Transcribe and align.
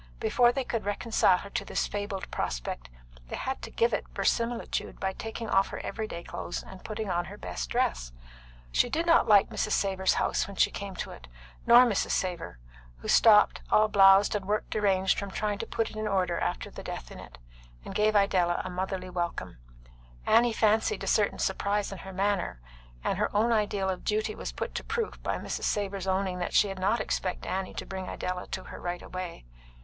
Before 0.19 0.51
they 0.51 0.63
could 0.63 0.83
reconcile 0.83 1.37
her 1.37 1.51
to 1.51 1.63
this 1.63 1.85
fabled 1.85 2.31
prospect 2.31 2.89
they 3.27 3.35
had 3.35 3.61
to 3.61 3.69
give 3.69 3.93
it 3.93 4.07
verisimilitude 4.15 4.99
by 4.99 5.13
taking 5.13 5.47
off 5.47 5.67
her 5.67 5.77
everyday 5.85 6.23
clothes 6.23 6.63
and 6.63 6.83
putting 6.83 7.07
on 7.11 7.25
her 7.25 7.37
best 7.37 7.69
dress. 7.69 8.11
She 8.71 8.89
did 8.89 9.05
not 9.05 9.27
like 9.27 9.51
Mrs. 9.51 9.73
Savor's 9.73 10.15
house 10.15 10.47
when 10.47 10.55
she 10.55 10.71
came 10.71 10.95
to 10.95 11.11
it, 11.11 11.27
nor 11.67 11.85
Mrs. 11.85 12.09
Savor, 12.09 12.57
who 13.01 13.07
stopped, 13.07 13.61
all 13.71 13.87
blowzed 13.87 14.33
and 14.33 14.47
work 14.47 14.67
deranged 14.71 15.19
from 15.19 15.29
trying 15.29 15.59
to 15.59 15.67
put 15.67 15.91
it 15.91 15.95
in 15.95 16.07
order 16.07 16.39
after 16.39 16.71
the 16.71 16.81
death 16.81 17.11
in 17.11 17.19
it, 17.19 17.37
and 17.85 17.93
gave 17.93 18.15
Idella 18.15 18.59
a 18.65 18.71
motherly 18.71 19.11
welcome. 19.11 19.59
Annie 20.25 20.51
fancied 20.51 21.03
a 21.03 21.05
certain 21.05 21.37
surprise 21.37 21.91
in 21.91 21.99
her 21.99 22.11
manner, 22.11 22.59
and 23.03 23.19
her 23.19 23.29
own 23.37 23.51
ideal 23.51 23.87
of 23.87 24.03
duty 24.03 24.33
was 24.33 24.51
put 24.51 24.73
to 24.73 24.83
proof 24.83 25.21
by 25.21 25.37
Mrs. 25.37 25.65
Savor's 25.65 26.07
owning 26.07 26.39
that 26.39 26.55
she 26.55 26.69
had 26.69 26.79
not 26.79 26.99
expected 26.99 27.47
Annie 27.47 27.75
to 27.75 27.85
bring 27.85 28.07
Idella 28.09 28.47
to 28.47 28.63
her 28.63 28.81
right 28.81 29.03
away. 29.03 29.45